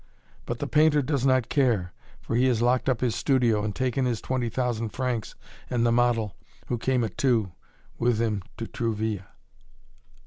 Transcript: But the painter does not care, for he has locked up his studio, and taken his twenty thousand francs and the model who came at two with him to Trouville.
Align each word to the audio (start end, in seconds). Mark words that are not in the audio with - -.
But 0.47 0.57
the 0.57 0.65
painter 0.65 1.03
does 1.03 1.27
not 1.27 1.47
care, 1.47 1.93
for 2.21 2.35
he 2.35 2.47
has 2.47 2.59
locked 2.63 2.89
up 2.89 3.01
his 3.01 3.13
studio, 3.13 3.63
and 3.63 3.75
taken 3.75 4.05
his 4.05 4.19
twenty 4.19 4.49
thousand 4.49 4.89
francs 4.93 5.35
and 5.69 5.85
the 5.85 5.91
model 5.91 6.35
who 6.65 6.79
came 6.79 7.03
at 7.03 7.19
two 7.19 7.51
with 7.99 8.19
him 8.19 8.41
to 8.57 8.65
Trouville. 8.65 9.27